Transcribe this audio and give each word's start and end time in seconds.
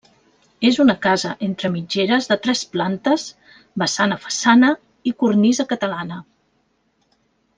És 0.67 0.77
una 0.83 0.93
casa 1.01 1.33
entre 1.47 1.69
mitgeres 1.73 2.29
de 2.31 2.37
tres 2.47 2.63
plantes, 2.77 3.27
vessant 3.83 4.17
a 4.17 4.19
façana 4.25 4.73
i 5.11 5.15
cornisa 5.23 5.67
catalana. 5.75 6.21